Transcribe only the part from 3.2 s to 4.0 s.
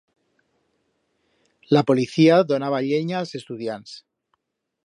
a'ls estudiants.